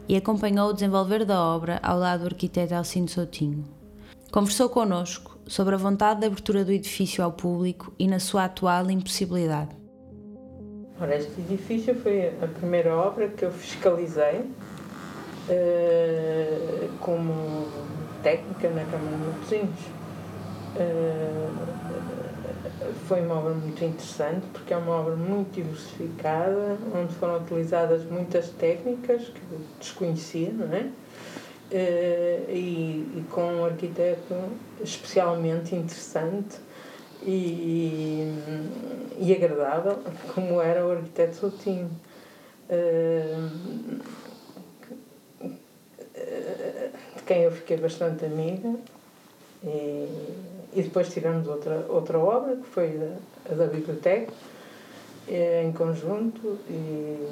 [0.07, 3.63] e acompanhou o desenvolver da obra ao lado do arquiteto Alcino Soutinho.
[4.31, 8.89] Conversou connosco sobre a vontade de abertura do edifício ao público e na sua atual
[8.89, 9.80] impossibilidade.
[11.01, 14.41] Ora, este edifício foi a primeira obra que eu fiscalizei
[15.49, 17.67] uh, como
[18.21, 19.79] técnica na Câmara de Matosinhos.
[20.75, 21.49] Uh,
[23.07, 28.49] foi uma obra muito interessante porque é uma obra muito diversificada, onde foram utilizadas muitas
[28.49, 29.41] técnicas que
[29.79, 30.81] desconhecia, não é?
[30.81, 34.35] Uh, e, e, com um arquiteto
[34.83, 36.59] especialmente interessante
[37.23, 38.33] e,
[39.17, 39.99] e agradável,
[40.33, 41.89] como era o arquiteto Soutinho.
[42.69, 43.99] Uh,
[47.15, 48.75] de quem eu fiquei bastante amiga
[49.63, 50.07] e,
[50.73, 54.31] e depois tivemos outra, outra obra que foi a, a da biblioteca
[55.27, 57.27] em conjunto e,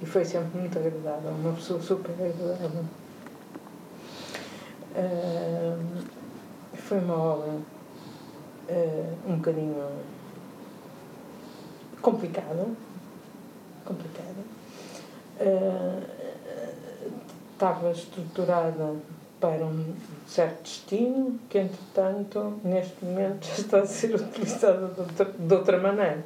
[0.00, 2.84] e foi sempre muito agradável, uma pessoa super agradável.
[4.94, 5.78] Uh,
[6.74, 7.58] foi uma obra
[8.68, 9.88] uh, um bocadinho
[12.00, 12.66] complicada.
[13.84, 14.42] Complicada.
[15.40, 16.22] Uh,
[17.52, 18.96] estava estruturada
[19.40, 19.94] para um
[20.26, 26.24] certo destino que, entretanto, neste momento está a ser utilizada de outra, de outra maneira.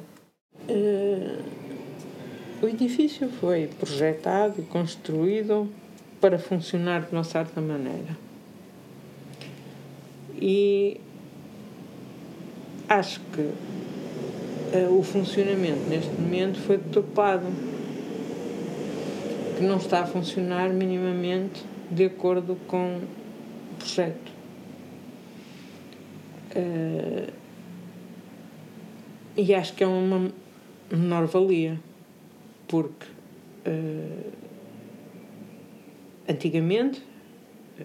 [0.67, 1.43] Uh,
[2.61, 5.69] o edifício foi projetado e construído
[6.19, 8.17] para funcionar de uma certa maneira.
[10.33, 10.99] E
[12.87, 17.45] acho que uh, o funcionamento neste momento foi deturpado,
[19.57, 24.31] que não está a funcionar minimamente de acordo com o projeto.
[26.55, 27.31] Uh,
[29.35, 30.31] e acho que é uma
[30.89, 31.79] menor-valia,
[32.67, 33.05] porque
[33.65, 34.31] uh,
[36.27, 37.03] antigamente,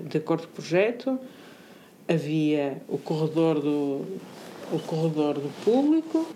[0.08, 1.18] de acordo com o projeto,
[2.08, 4.04] havia o corredor do,
[4.72, 6.26] o corredor do público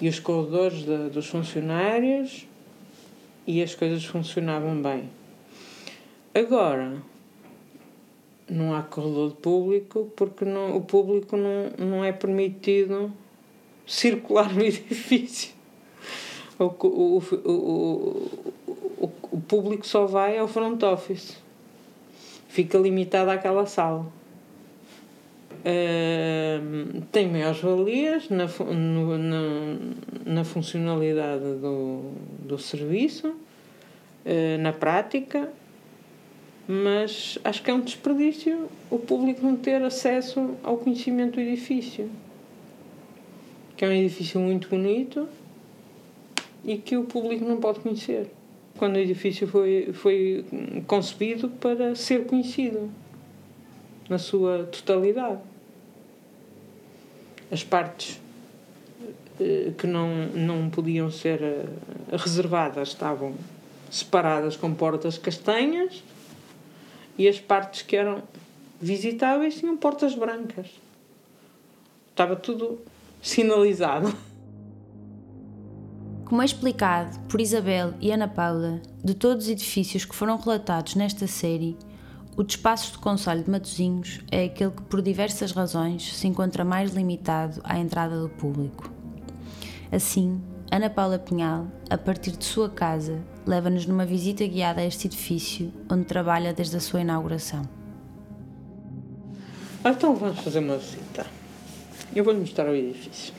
[0.00, 2.46] e os corredores de, dos funcionários
[3.46, 5.10] e as coisas funcionavam bem.
[6.34, 7.02] Agora,
[8.48, 13.12] não há corredor de público porque não, o público não, não é permitido
[13.86, 15.52] circular no edifício.
[16.58, 17.50] O, o, o,
[18.96, 21.36] o, o público só vai ao front office.
[22.48, 24.17] Fica limitado àquela sala.
[27.10, 29.76] Tem maiores valias na, no, na,
[30.24, 35.50] na funcionalidade do, do serviço, uh, na prática,
[36.66, 42.10] mas acho que é um desperdício o público não ter acesso ao conhecimento do edifício,
[43.76, 45.28] que é um edifício muito bonito
[46.64, 48.30] e que o público não pode conhecer.
[48.76, 50.44] Quando o edifício foi, foi
[50.86, 52.90] concebido para ser conhecido
[54.08, 55.38] na sua totalidade.
[57.50, 58.20] As partes
[59.40, 61.66] eh, que não, não podiam ser eh,
[62.12, 63.34] reservadas estavam
[63.90, 66.02] separadas com portas castanhas
[67.16, 68.22] e as partes que eram
[68.80, 70.68] visitáveis tinham portas brancas.
[72.10, 72.80] Estava tudo
[73.22, 74.14] sinalizado.
[76.24, 80.94] Como é explicado por Isabel e Ana Paula, de todos os edifícios que foram relatados
[80.94, 81.76] nesta série,
[82.38, 86.92] O despacho do Conselho de Matosinhos é aquele que, por diversas razões, se encontra mais
[86.92, 88.88] limitado à entrada do público.
[89.90, 95.08] Assim, Ana Paula Pinhal, a partir de sua casa, leva-nos numa visita guiada a este
[95.08, 97.68] edifício, onde trabalha desde a sua inauguração.
[99.84, 101.26] Então vamos fazer uma visita.
[102.14, 103.34] Eu vou-lhe mostrar o edifício.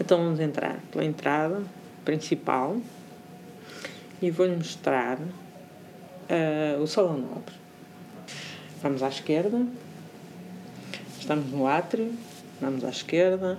[0.00, 1.62] Então vamos entrar pela entrada
[2.04, 2.78] principal
[4.20, 7.59] e vou-lhe mostrar uh, o Salão Nobre.
[8.82, 9.66] Vamos à esquerda,
[11.20, 12.14] estamos no átrio,
[12.58, 13.58] vamos à esquerda.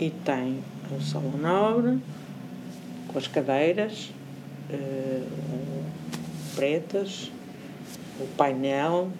[0.00, 2.00] E tem o salão nobre
[3.06, 4.10] com as cadeiras
[4.70, 5.84] uh,
[6.54, 7.30] pretas,
[8.18, 9.10] o painel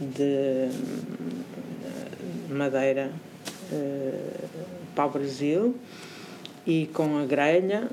[0.00, 0.68] de
[2.54, 3.10] madeira
[3.72, 4.48] uh,
[4.94, 5.76] para o Brasil
[6.64, 7.90] e com a grelha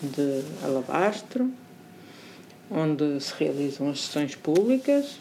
[0.00, 1.50] de alabastro,
[2.70, 5.18] onde se realizam as sessões públicas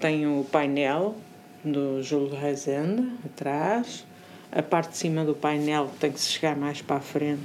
[0.00, 1.16] tem o painel
[1.64, 4.04] do Júlio Rezende atrás.
[4.52, 7.42] A parte de cima do painel tem que se chegar mais para a frente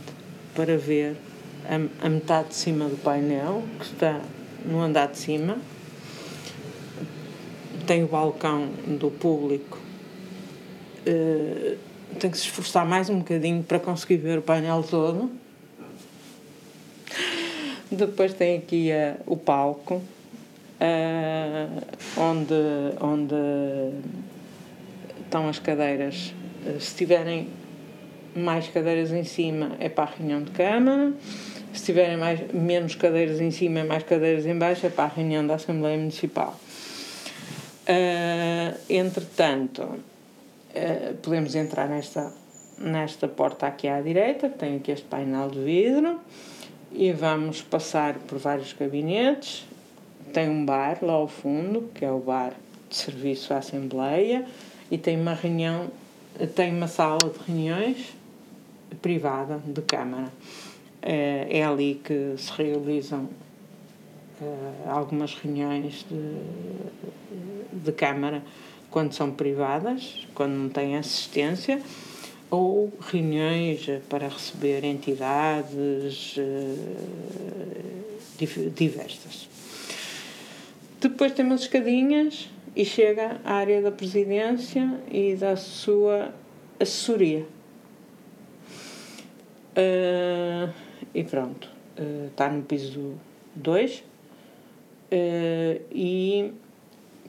[0.54, 1.16] para ver
[1.66, 4.22] a, a metade de cima do painel, que está
[4.66, 5.58] no andar de cima.
[7.88, 9.80] Tem o balcão do público.
[11.08, 11.78] Uh,
[12.20, 15.32] tem que se esforçar mais um bocadinho para conseguir ver o painel todo.
[17.90, 20.04] Depois tem aqui uh, o palco
[20.80, 22.54] uh, onde,
[23.02, 23.36] onde
[25.24, 26.34] estão as cadeiras.
[26.66, 27.48] Uh, se tiverem
[28.36, 31.14] mais cadeiras em cima, é para a reunião de Câmara.
[31.74, 35.08] Se tiverem mais, menos cadeiras em cima e mais cadeiras em baixo, é para a
[35.08, 36.60] reunião da Assembleia Municipal.
[37.88, 42.32] Uh, entretanto, uh, podemos entrar nesta,
[42.78, 46.20] nesta porta aqui à direita, que tem aqui este painel de vidro,
[46.92, 49.69] e vamos passar por vários gabinetes
[50.30, 52.54] tem um bar lá ao fundo, que é o bar
[52.90, 54.46] de serviço à Assembleia,
[54.90, 55.88] e tem uma reunião,
[56.56, 58.16] tem uma sala de reuniões
[59.02, 60.32] privada de Câmara.
[61.02, 63.30] É, é ali que se realizam
[64.42, 68.42] é, algumas reuniões de, de Câmara
[68.90, 71.82] quando são privadas, quando não têm assistência,
[72.50, 76.76] ou reuniões para receber entidades é,
[78.76, 79.48] diversas.
[81.00, 86.34] Depois tem umas escadinhas e chega à área da presidência e da sua
[86.78, 87.46] assessoria.
[89.78, 90.70] Uh,
[91.14, 93.14] e pronto, uh, está no piso
[93.56, 94.04] 2 uh,
[95.90, 96.54] e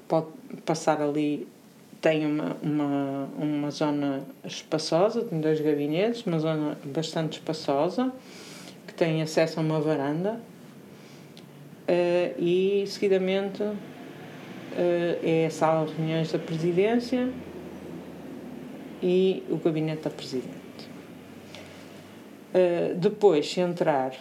[0.08, 0.26] pode
[0.66, 1.46] passar ali.
[2.00, 8.10] Tem uma, uma, uma zona espaçosa, tem dois gabinetes, uma zona bastante espaçosa,
[8.86, 10.40] que tem acesso a uma varanda
[12.38, 13.76] e seguidamente uh,
[15.22, 17.30] é a sala de reuniões da presidência
[19.02, 20.50] e o gabinete da presidente.
[22.52, 24.12] Uh, depois, se entrar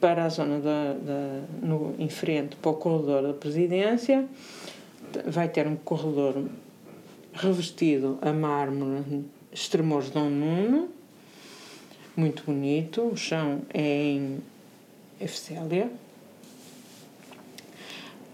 [0.00, 4.26] para a zona da, da, no, em frente para o corredor da presidência,
[5.26, 6.44] vai ter um corredor
[7.32, 10.88] revestido a mármore Extremores Dom Nuno,
[12.16, 14.38] muito bonito, o chão é em
[15.20, 15.90] Efcélia,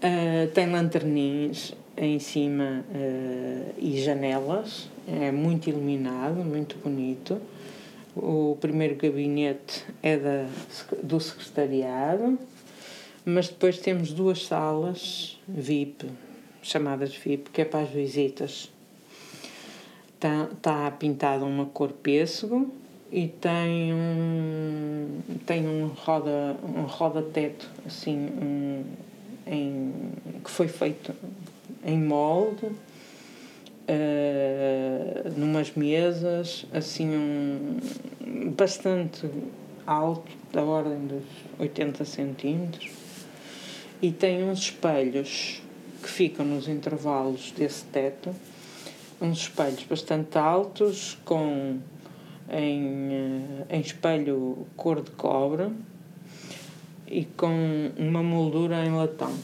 [0.03, 7.39] Uh, tem lanternins em cima uh, e janelas, é muito iluminado, muito bonito.
[8.17, 10.47] O primeiro gabinete é da,
[11.03, 12.39] do secretariado,
[13.27, 16.07] mas depois temos duas salas VIP,
[16.63, 18.71] chamadas VIP, que é para as visitas.
[20.15, 22.73] Está, está pintada uma cor pêssego
[23.13, 28.85] e tem um, tem um roda, um roda-teto, assim, um,
[29.47, 31.15] em, que foi feito
[31.85, 32.75] em molde, uh,
[35.37, 37.79] numas mesas, assim, um,
[38.57, 39.29] bastante
[39.87, 41.25] alto, da ordem dos
[41.59, 42.91] 80 centímetros,
[44.03, 45.63] e tem uns espelhos
[46.03, 48.35] que ficam nos intervalos desse teto,
[49.21, 51.79] uns espelhos bastante altos, com
[52.51, 55.71] em, eh, em espelho cor de cobre,
[57.11, 59.35] e com uma moldura em latão.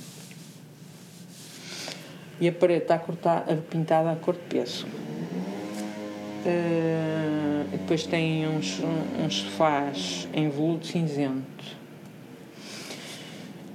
[2.40, 4.86] E a parede está cortada, pintada a cor de peso.
[6.46, 8.80] Uh, depois tem uns,
[9.24, 11.76] uns sofás em veludo cinzento.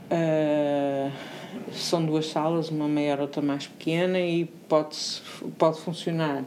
[0.10, 1.12] Uh,
[1.74, 4.98] são duas salas, uma maior, outra mais pequena, e pode,
[5.58, 6.44] pode funcionar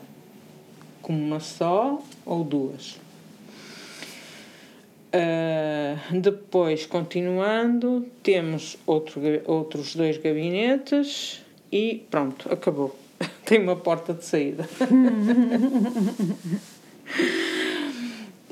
[1.02, 3.03] como uma só ou duas.
[5.14, 11.40] Uh, depois, continuando, temos outro, outros dois gabinetes
[11.70, 12.98] e pronto, acabou.
[13.46, 14.68] Tem uma porta de saída.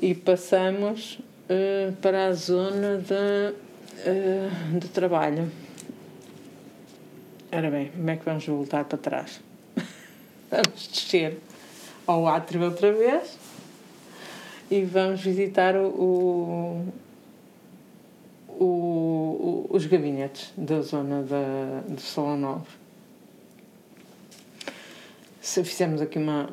[0.01, 3.53] e passamos uh, para a zona de,
[4.07, 5.51] uh, de trabalho.
[7.51, 9.41] Ora bem, como é que vamos voltar para trás?
[10.49, 11.39] vamos descer
[12.07, 13.42] ao átrio outra vez
[14.73, 16.83] e vamos visitar o,
[18.49, 22.65] o, o os gabinetes da zona da, do Salão Novo.
[25.39, 26.49] Se fizemos aqui uma,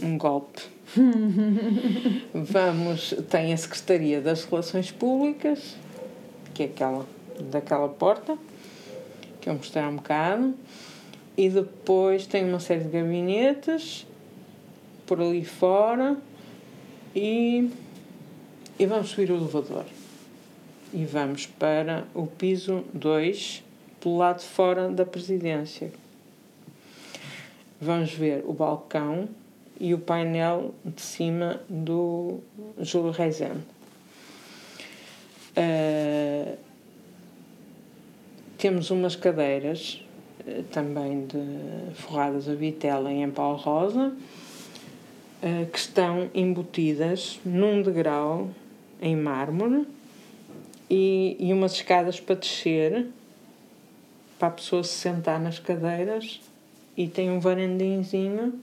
[0.00, 0.62] um golpe,
[2.32, 3.12] vamos.
[3.28, 5.76] Tem a Secretaria das Relações Públicas,
[6.54, 7.04] que é aquela
[7.50, 8.38] daquela porta,
[9.40, 10.54] que eu mostrei um bocado,
[11.36, 14.06] e depois tem uma série de gabinetes
[15.06, 16.16] por ali fora
[17.14, 17.70] e,
[18.78, 19.84] e vamos subir o elevador.
[20.92, 23.62] E vamos para o piso 2,
[24.00, 25.92] pelo lado de fora da presidência.
[27.80, 29.28] Vamos ver o balcão
[29.78, 32.40] e o painel de cima do
[32.78, 33.64] Júlio Rezende.
[35.56, 36.56] Uh,
[38.58, 40.04] temos umas cadeiras
[40.40, 44.16] uh, também de forradas a vitela em pau rosa
[45.44, 48.50] uh, que estão embutidas num degrau
[49.00, 49.86] em mármore
[50.88, 53.06] e, e umas escadas para descer
[54.38, 56.40] para a pessoa se sentar nas cadeiras
[56.96, 58.58] e tem um varandinzinho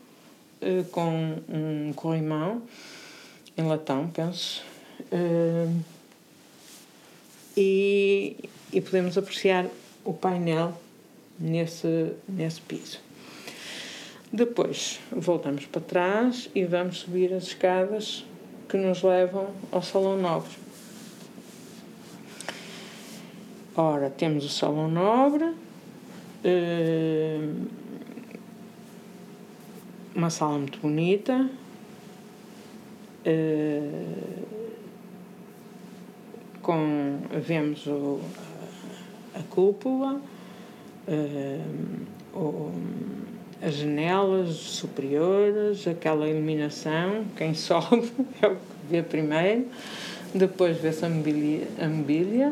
[0.61, 2.63] uh, com um corrimão
[3.57, 4.63] em latão, penso.
[5.11, 5.79] Uh,
[7.55, 8.37] e,
[8.71, 9.65] e podemos apreciar
[10.05, 10.79] o painel
[11.39, 12.99] nesse, nesse piso.
[14.33, 18.25] Depois voltamos para trás e vamos subir as escadas
[18.69, 20.51] que nos levam ao Salão Nobre.
[23.75, 25.53] Ora, temos o Salão Nobre,
[26.45, 27.45] eh,
[30.15, 31.49] uma sala muito bonita,
[33.25, 34.43] eh,
[36.61, 38.21] com vemos o,
[39.35, 40.21] a cúpula,
[41.05, 41.59] eh,
[42.33, 42.71] o
[43.61, 49.67] as janelas superiores, aquela iluminação, quem sobe é o que vê primeiro,
[50.33, 52.49] depois vê-se a mobília, a, mobília,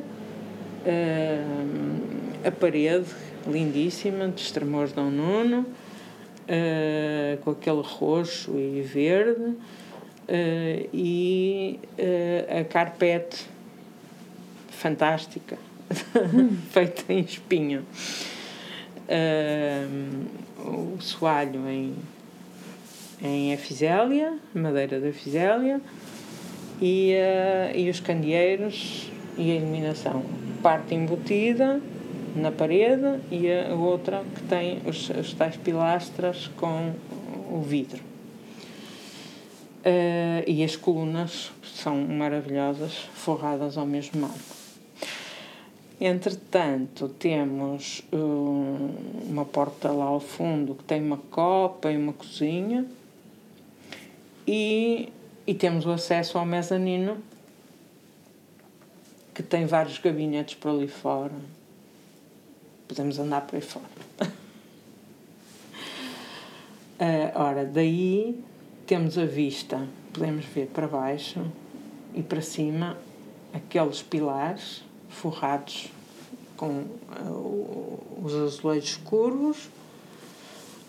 [0.85, 3.07] uh, a parede
[3.47, 11.79] lindíssima, de extremores Dom Nuno, uh, com aquele roxo e verde, uh, e
[12.59, 13.45] a carpete
[14.69, 15.57] fantástica,
[16.71, 17.83] feita em espinho.
[20.57, 21.95] O soalho em,
[23.21, 25.81] em efizélia, madeira de efizélia,
[26.81, 30.23] e, uh, e os candeeiros e a iluminação.
[30.61, 31.81] Parte embutida
[32.35, 36.93] na parede e a outra que tem os, os tais pilastras com
[37.51, 38.01] o vidro.
[39.79, 44.58] Uh, e as colunas são maravilhosas, forradas ao mesmo marco.
[46.01, 48.93] Entretanto, temos um,
[49.29, 52.85] uma porta lá ao fundo que tem uma copa e uma cozinha
[54.47, 55.11] e,
[55.45, 57.17] e temos o acesso ao mezanino
[59.35, 61.35] que tem vários gabinetes por ali fora.
[62.87, 63.85] Podemos andar por aí fora.
[66.97, 68.41] uh, ora, daí
[68.87, 71.45] temos a vista, podemos ver para baixo
[72.15, 72.97] e para cima
[73.53, 75.89] aqueles pilares forrados
[76.55, 76.83] com
[77.27, 79.69] uh, os azulejos curvos,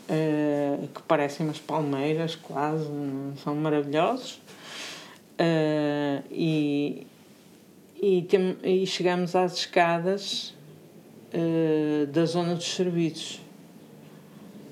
[0.09, 2.89] uh, que parecem umas palmeiras quase,
[3.43, 4.41] são maravilhosos.
[5.39, 7.07] Uh, e,
[8.01, 10.55] e, tem, e chegamos às escadas
[12.12, 13.41] da zona dos serviços.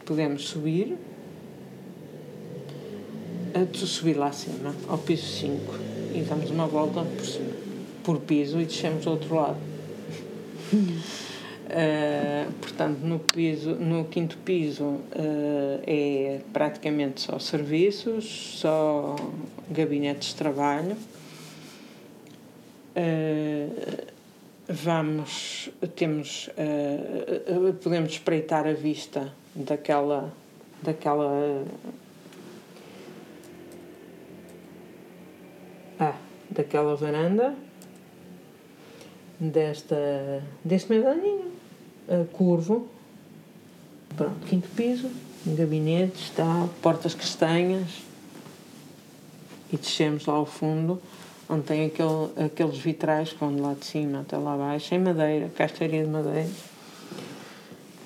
[0.05, 0.96] Podemos subir,
[3.72, 5.74] subir lá acima, ao piso 5,
[6.16, 7.57] e damos uma volta por cima
[8.09, 9.59] por piso e descemos do outro lado.
[10.72, 15.02] Uh, portanto, no, piso, no quinto piso uh,
[15.86, 18.24] é praticamente só serviços,
[18.59, 19.14] só
[19.70, 20.96] gabinetes de trabalho.
[22.96, 24.06] Uh,
[24.66, 26.48] vamos, temos,
[27.82, 30.32] podemos espreitar a vista daquela,
[30.82, 31.62] daquela
[36.00, 36.14] ah,
[36.50, 37.67] daquela varanda
[39.39, 41.53] desta, deste medaninho
[42.09, 42.89] uh, curvo.
[44.16, 45.11] Pronto, quinto piso,
[45.47, 48.03] gabinete, está, portas castanhas
[49.72, 51.01] e descemos lá ao fundo
[51.49, 54.99] onde tem aquele, aqueles vitrais que vão de lá de cima até lá abaixo, em
[54.99, 56.51] madeira, caixaria de madeira.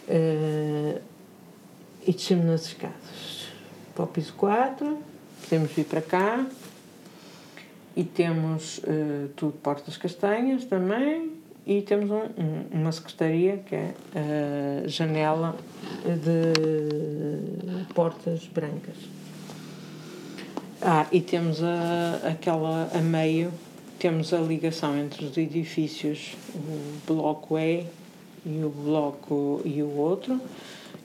[0.09, 1.01] Uh,
[2.07, 3.49] e descemos nas escadas
[3.95, 4.99] para o piso 4,
[5.43, 6.47] podemos vir para cá
[7.97, 11.33] e temos uh, tudo portas castanhas também
[11.67, 13.95] e temos um, um, uma secretaria que é
[14.85, 15.57] a janela
[16.05, 16.53] de
[17.95, 18.97] portas brancas.
[20.81, 23.53] Ah, e temos a, aquela a meio,
[23.99, 27.87] temos a ligação entre os edifícios, o bloco E
[28.45, 30.41] e o bloco e o outro,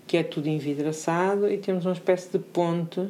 [0.08, 3.08] que é tudo envidraçado, e temos uma espécie de ponte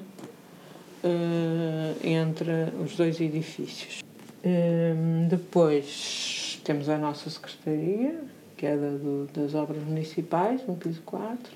[1.07, 2.51] uh, entre
[2.83, 4.03] os dois edifícios.
[4.43, 8.19] Um, depois temos a nossa secretaria,
[8.55, 11.53] que é da, do, das obras municipais, no piso 4,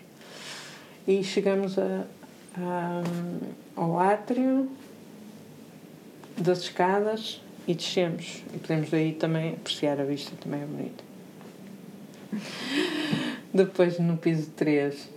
[1.08, 2.06] e chegamos a,
[2.58, 3.04] a,
[3.76, 4.70] ao átrio
[6.38, 8.44] das escadas e descemos.
[8.54, 11.04] E podemos daí também apreciar a vista, também é bonita.
[13.54, 15.08] Depois no piso 3 uh,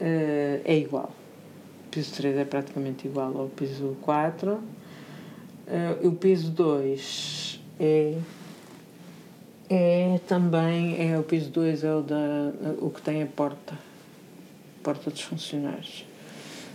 [0.00, 1.12] eh, é igual.
[1.96, 4.52] Piso 3 é praticamente igual ao piso 4.
[4.52, 4.60] Uh,
[5.66, 8.18] eh, o piso 2 é
[9.70, 13.78] é também é o piso 2 é o da o que tem a porta
[14.82, 16.04] porta dos funcionários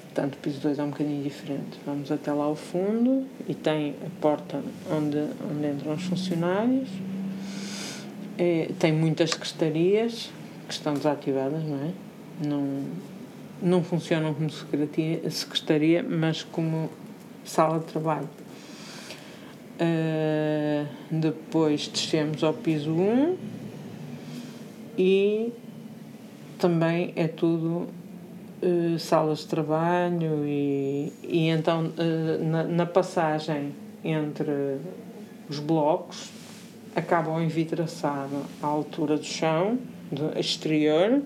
[0.06, 1.80] Portanto, o piso 2 é um bocadinho diferente.
[1.86, 4.62] Vamos até lá ao fundo e tem a porta
[4.92, 6.90] onde, onde entram os funcionários.
[8.40, 10.32] É, tem muitas secretarias
[10.68, 11.92] que estão desativadas, não é?
[12.46, 12.84] Não,
[13.62, 16.90] não funcionam como secretaria, mas como
[17.44, 18.30] sala de trabalho.
[19.80, 23.36] Uh, depois descemos ao piso 1
[24.96, 25.52] e
[26.60, 27.88] também é tudo
[28.62, 34.78] uh, salas de trabalho e, e então uh, na, na, passagem entre
[35.50, 36.30] os blocos
[36.96, 39.80] acabam envidraçado à altura do chão
[40.12, 41.24] do exterior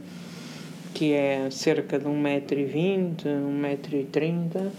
[0.95, 4.71] que é cerca de 1,20m, 1,30m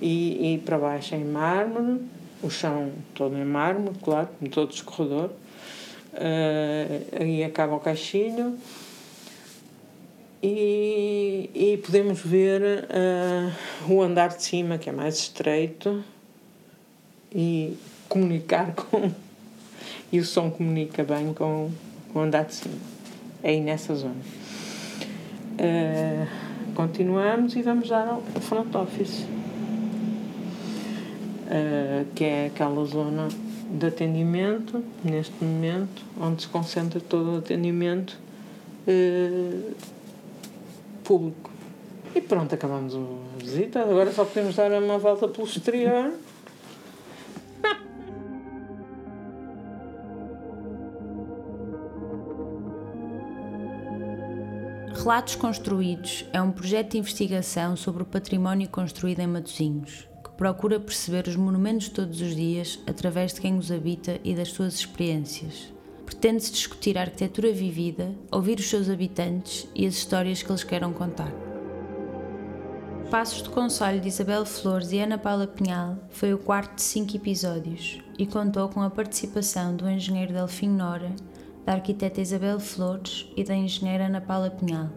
[0.00, 2.00] e, e para baixo em mármore
[2.42, 5.30] o chão todo em mármore, claro, como todo escorredor
[6.14, 8.56] uh, aí acaba o caixilho
[10.42, 16.04] e, e podemos ver uh, o andar de cima, que é mais estreito,
[17.34, 17.76] e
[18.08, 19.10] comunicar com.
[20.12, 21.70] E o som comunica bem com,
[22.12, 22.76] com o andar de cima.
[23.42, 24.20] É aí nessa zona.
[25.58, 26.26] Uh,
[26.74, 29.24] continuamos e vamos dar ao front office,
[31.46, 33.28] uh, que é aquela zona
[33.70, 38.18] de atendimento, neste momento, onde se concentra todo o atendimento.
[38.86, 39.74] Uh,
[41.06, 41.50] público.
[42.14, 42.98] E pronto, acabamos a
[43.38, 43.80] visita.
[43.80, 46.12] Agora só podemos dar uma volta pelo exterior.
[55.06, 60.80] Relatos Construídos é um projeto de investigação sobre o património construído em Matosinhos, que procura
[60.80, 65.72] perceber os monumentos todos os dias através de quem os habita e das suas experiências
[66.04, 70.92] pretende-se discutir a arquitetura vivida, ouvir os seus habitantes e as histórias que eles queiram
[70.92, 71.32] contar.
[73.08, 77.16] Passos do Conselho de Isabel Flores e Ana Paula Pinhal foi o quarto de cinco
[77.16, 81.14] episódios e contou com a participação do engenheiro Delfim Nora,
[81.66, 84.88] da arquiteta Isabel Flores e da engenheira Ana Paula Pinhal.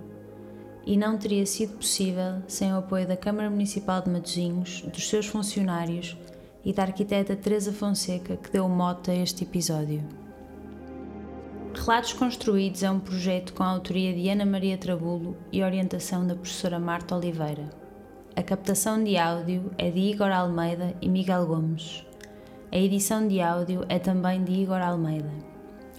[0.85, 5.25] E não teria sido possível sem o apoio da Câmara Municipal de Matosinhos, dos seus
[5.25, 6.15] funcionários
[6.63, 10.03] e da arquiteta Teresa Fonseca, que deu mote a este episódio.
[11.73, 16.35] Relatos Construídos é um projeto com a autoria de Ana Maria Trabulo e orientação da
[16.35, 17.69] professora Marta Oliveira.
[18.35, 22.05] A captação de áudio é de Igor Almeida e Miguel Gomes.
[22.71, 25.48] A edição de áudio é também de Igor Almeida.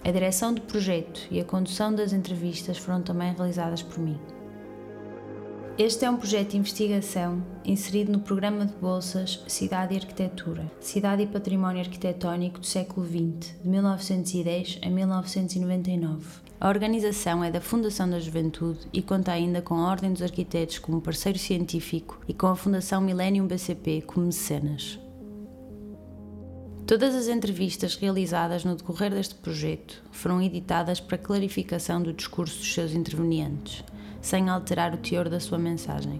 [0.03, 4.19] A direção do projeto e a condução das entrevistas foram também realizadas por mim.
[5.77, 11.21] Este é um projeto de investigação inserido no programa de bolsas Cidade e Arquitetura, Cidade
[11.21, 16.25] e Património Arquitetónico do século XX, de 1910 a 1999.
[16.59, 20.79] A organização é da Fundação da Juventude e conta ainda com a Ordem dos Arquitetos
[20.79, 24.99] como parceiro científico e com a Fundação Millennium BCP como mecenas.
[26.91, 32.73] Todas as entrevistas realizadas no decorrer deste projeto foram editadas para clarificação do discurso dos
[32.73, 33.81] seus intervenientes
[34.19, 36.19] sem alterar o teor da sua mensagem.